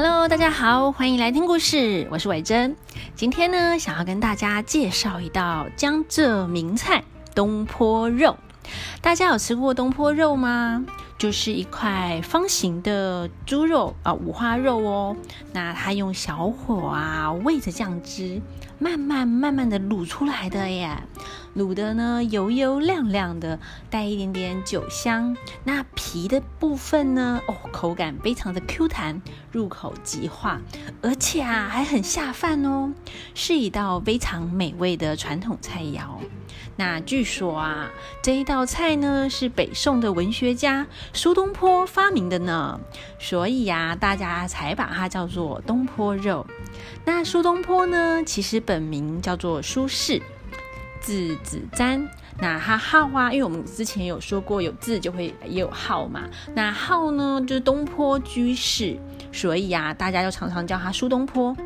[0.00, 2.76] Hello，大家好，欢迎来听故事，我是伟珍。
[3.16, 7.02] 今天呢，想要跟大家介绍一道江浙名菜——
[7.34, 8.36] 东坡肉。
[9.00, 10.84] 大家有吃过东坡肉吗？
[11.18, 15.16] 就是一块方形的猪肉啊，五花肉哦。
[15.52, 18.40] 那它用小火啊，煨着酱汁，
[18.78, 20.96] 慢慢慢慢的卤出来的耶。
[21.56, 23.58] 卤的呢油油亮亮的，
[23.90, 25.36] 带一点点酒香。
[25.64, 30.60] 那皮的部分呢，哦，口感非常的 Q 弹，入口即化，
[31.02, 32.92] 而且啊还很下饭哦，
[33.34, 36.02] 是一道非常美味的传统菜肴。
[36.78, 37.90] 那据说啊，
[38.22, 42.78] 这一道菜呢是北宋的文学家苏东坡发明的呢，
[43.18, 46.46] 所以呀，大家才把它叫做东坡肉。
[47.04, 50.22] 那苏东坡呢，其实本名叫做苏轼。
[51.00, 52.06] 字子瞻，
[52.38, 56.28] 那他号啊，因为我们之前有说过，有字就会也有号嘛。
[56.54, 58.98] 那号呢，就是东坡居士，
[59.32, 61.56] 所以啊，大家就常常叫他苏东坡。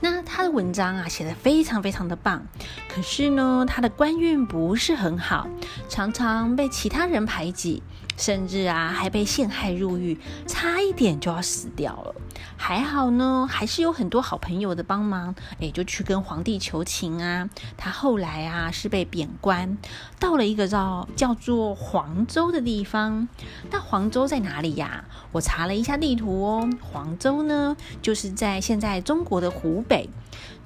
[0.00, 2.42] 那他的文章啊，写的非常非常的棒，
[2.88, 5.48] 可是呢，他的官运不是很好，
[5.88, 7.82] 常常被其他人排挤。
[8.16, 12.14] 甚至啊，还被陷害入狱，差一点就要死掉了。
[12.56, 17.48] 还好呢，还是有很多好朋友的帮忙，哎，就去跟皇帝求情啊。
[17.76, 19.76] 他后来啊，是被贬官，
[20.18, 23.28] 到了一个叫叫做黄州的地方。
[23.70, 25.04] 那黄州在哪里呀？
[25.32, 30.08] 我查了一下地图哦，黄州呢，就是在现在中国的湖北。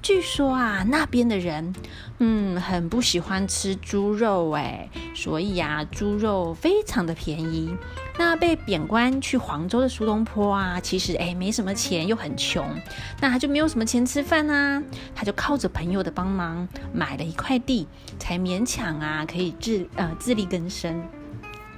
[0.01, 1.73] 据说啊，那边的人，
[2.19, 7.75] 嗯，很不喜欢吃猪肉，哎，所以啊，猪肉非常的便宜。
[8.17, 12.65] 那被贬官去黄州的苏东坡啊，其实哎，没什么钱，又很穷，
[13.19, 14.81] 那他就没有什么钱吃饭啊，
[15.13, 21.03] 他就靠着朋友的帮忙，买了一块地，才勉强啊，可以自呃自力更生。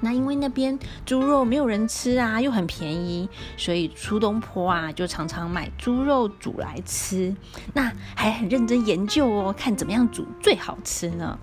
[0.01, 7.35] 那因为那边猪肉没有人吃啊，又很便宜，所以苏东坡啊就常常买猪肉煮来吃。
[7.73, 11.37] 那还很认真研究哦，看怎么样煮最好吃呢？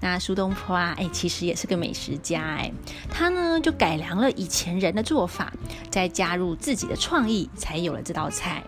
[0.00, 2.72] 那苏东坡啊，哎，其实也是个美食家哎，
[3.10, 5.52] 他呢就改良了以前人的做法，
[5.90, 8.62] 再加入自己的创意，才有了这道菜。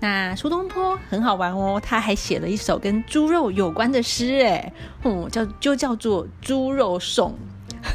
[0.00, 4.72] 那苏东坡很好玩哦，他还写了一首跟猪肉有关的诗哎，
[5.04, 7.32] 嗯，叫就叫做《猪肉颂》。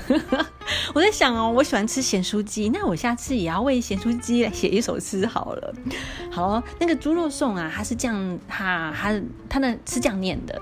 [0.93, 5.73] 我在想哦，我喜欢吃咸酥鸡，那我下次也要为咸酥鸡来写一首诗好了。
[6.31, 10.61] 好，那个猪肉颂啊，它是这样，它它它的是这样念的：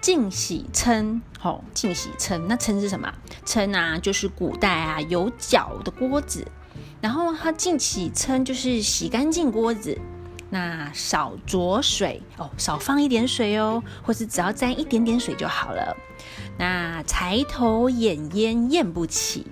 [0.00, 3.12] 净洗称，好，净洗称，那称是什么？
[3.44, 6.46] 称啊，就是古代啊有脚的锅子，
[7.00, 9.98] 然后它净洗称就是洗干净锅子。
[10.50, 15.96] 那少着水哦，少放一点水哦，或是只要沾一点点水就好了。
[16.58, 19.46] 那柴头掩烟咽不起。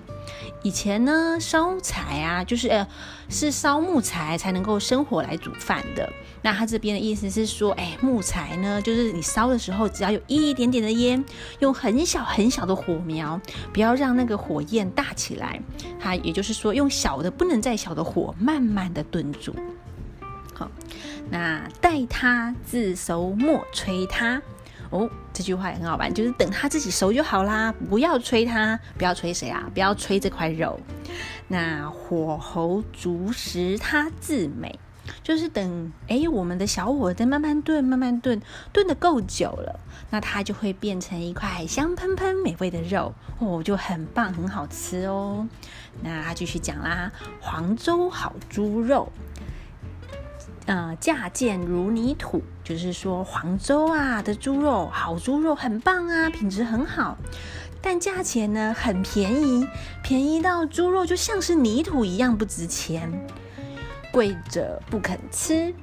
[0.61, 2.85] 以前呢，烧柴啊，就是呃，
[3.29, 6.11] 是烧木材才能够生火来煮饭的。
[6.41, 11.23] 那他这边的意思是说，哎，木材呢，就是你烧的时候，只要有一点点的烟，
[11.59, 13.39] 用很小很小的火苗，
[13.73, 15.61] 不要让那个火焰大起来。
[15.97, 19.55] 它也就是说，用小的不能再小的火，慢慢的炖煮。
[20.59, 20.69] 好，
[21.29, 24.41] 那待他自熟莫催他。
[24.89, 29.69] 哦，这句话也很好玩，就是等他自己熟就好啦，不要催他，不要催谁啊？
[29.73, 30.77] 不要催这块肉。
[31.47, 34.77] 那火候足时，它自美，
[35.23, 38.41] 就是等哎，我们的小火在慢慢炖，慢慢炖，
[38.73, 45.47] 炖的够久了，那它就会变成一块香喷喷、美味的肉哦，就很棒，很好吃哦。
[46.01, 49.11] 那他继续讲啦，黄州好猪肉。
[50.69, 57.17] 呃，价贱如泥土，就是说黄州啊的猪肉好，猪肉很棒啊，品质很好，
[57.81, 59.67] 但价钱呢很便宜，
[60.03, 63.11] 便宜到猪肉就像是泥土一样不值钱。
[64.11, 65.73] 贵者不肯吃，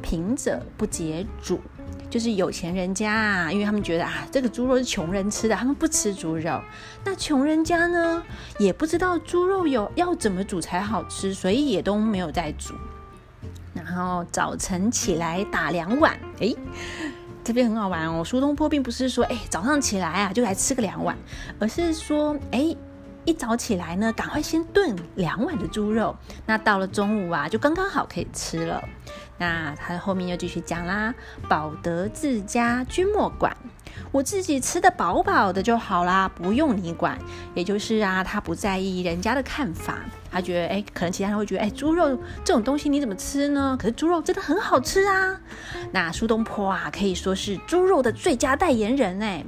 [0.00, 1.60] 贫者不解煮，
[2.08, 6.60] 就是有钱人家啊，因为他们觉得啊这个猪肉是穷人吃的，他们不吃猪肉。
[7.04, 8.22] 那穷人家呢，
[8.60, 12.72] 也不知道猪肉有要怎么煮才好吃，所以也都没有在煮。
[13.96, 16.54] 然后早晨起来打两碗，哎，
[17.42, 18.22] 这边很好玩哦。
[18.22, 21.16] 苏东坡并不是说，哎，早上起来啊就来吃个两碗，
[21.58, 22.76] 而是说，哎，
[23.26, 28.82] 一早起来呢，赶快先炖两碗的猪肉，那到了中午啊，就刚刚好可以吃了。
[29.36, 31.12] 那他后面又继续讲啦，
[31.48, 33.54] 保得自家，君莫管。
[34.12, 37.18] 我自己吃的饱饱的就好啦，不用你管。
[37.54, 39.98] 也就是啊，他不在意人家的看法，
[40.30, 43.76] 他觉得哎，可能其他人会觉得哎，猪肉这种东西你怎么吃呢？
[43.78, 45.40] 可是猪肉真的很好吃啊。
[45.90, 49.44] 那苏东坡啊，可以说是猪肉的最佳代言人哎。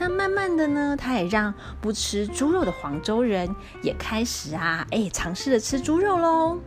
[0.00, 6.58] 那慢慢的呢，他也让不吃猪肉的黄州人也开始啊，哎，尝试着吃猪肉喽。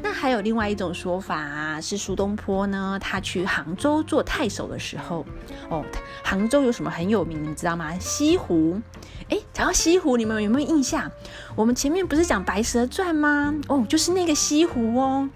[0.00, 5.26] 那还有另外一种说法啊，是苏东坡呢，他去杭州做太守的时候，
[5.68, 5.84] 哦，
[6.22, 7.92] 杭州有什么很有名，你知道吗？
[7.98, 8.80] 西湖。
[9.30, 11.10] 哎，讲到西湖，你们有没有印象？
[11.56, 13.52] 我们前面不是讲《白蛇传》吗？
[13.66, 15.28] 哦，就是那个西湖哦。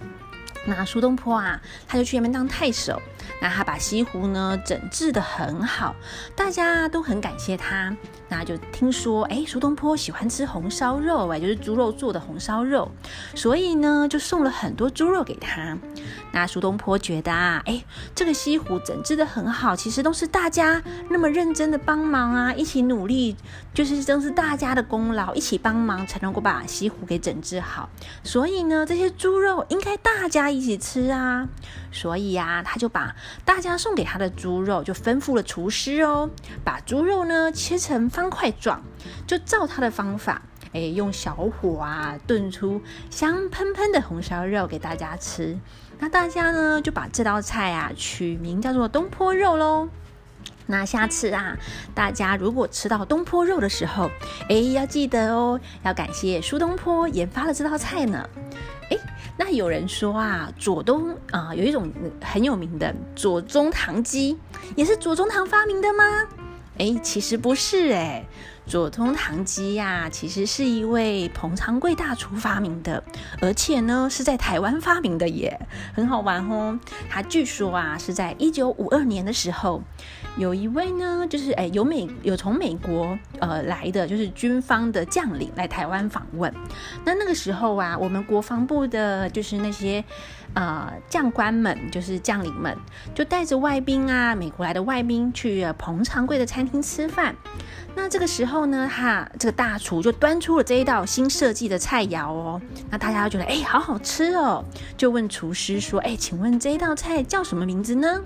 [0.66, 3.02] 那苏东坡啊，他就去那边当太守。
[3.40, 5.94] 那他把西湖呢整治的很好，
[6.36, 7.96] 大家都很感谢他。
[8.28, 12.90] 那就听说，哎，苏东坡喜欢吃红烧肉，哎，就是猪肉做的红烧肉，
[13.34, 15.76] 所以呢，就送了很多猪肉给他。
[16.32, 17.82] 那苏东坡觉得啊，哎，
[18.14, 23.36] 这个西湖整治的很好，其实都是大家那么认真的帮忙啊，一起努力，
[23.74, 27.88] 就是都是大家的功劳，一起帮忙才能够把西湖给整治好。
[28.22, 31.48] 所以呢，这些猪肉应该大家一起吃啊。
[31.92, 36.30] 所以呀，他就把大家送给他的猪肉，就吩咐了厨师哦，
[36.64, 38.82] 把猪肉呢切成方块状，
[39.26, 40.42] 就照他的方法。
[40.72, 42.80] 哎，用小火啊炖出
[43.10, 45.58] 香喷喷的红烧肉给大家吃。
[45.98, 49.88] 那大家呢就把这道菜啊取名叫做东坡肉喽。
[50.66, 51.56] 那下次啊，
[51.94, 54.10] 大家如果吃到东坡肉的时候，
[54.48, 58.28] 哎，要记得哦，要感谢苏东坡研发了这道菜呢。
[58.90, 58.96] 哎，
[59.36, 61.90] 那有人说啊，左东啊有一种
[62.22, 64.38] 很有名的左宗棠鸡，
[64.76, 66.04] 也是左宗棠发明的吗？
[66.78, 68.24] 哎，其实不是哎。
[68.70, 73.02] 左宗棠鸡呀，其实是一位彭长贵大厨发明的，
[73.40, 76.78] 而且呢是在台湾发明的耶，很好玩哦。
[77.08, 79.82] 他据说啊是在一九五二年的时候，
[80.36, 86.54] 有一位呢就是哎有美有从美国呃来的就是军方的将领来台湾访问，
[87.04, 90.04] 那那个时候啊我们国防部的就是那些。
[90.52, 92.76] 呃，将官们就是将领们，
[93.14, 97.36] 就带着外宾啊，美国来的外宾去彭长贵的餐厅吃饭。
[97.94, 102.60] 那这个时候后呢，哈，这个大厨就端出了这一道新设计的菜肴哦。
[102.90, 104.62] 那大家都觉得，哎，好好吃哦，
[104.98, 108.20] 就问厨师说，哎，请问这一道菜叫什么名字呢？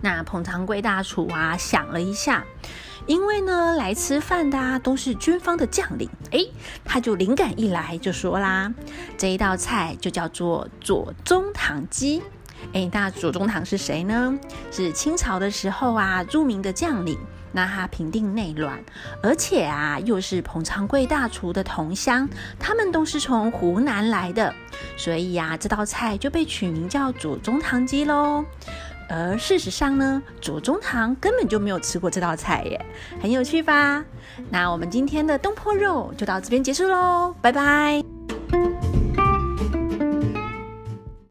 [0.00, 2.44] 那彭长贵大厨啊，想了一下。
[3.06, 6.40] 因为呢，来吃饭的都是军方的将领，哎，
[6.84, 8.74] 他就灵感一来就说啦，
[9.16, 12.20] 这一道菜就叫做左宗棠鸡。
[12.72, 14.36] 哎，那左宗棠是谁呢？
[14.72, 17.16] 是清朝的时候啊，著名的将领，
[17.52, 18.78] 那他平定内乱，
[19.22, 24.54] 而且啊，又是彭昌贵大厨的同乡，他们都是从湖南来的，
[24.96, 28.44] 所以呀，这道菜就被取名叫左宗棠鸡喽。
[29.08, 32.86] 而事实上呢，左宗棠根本就没有吃过这道菜耶，
[33.20, 34.04] 很有趣吧？
[34.50, 38.09] 那我们今天的东坡肉就到这边结束喽，拜拜。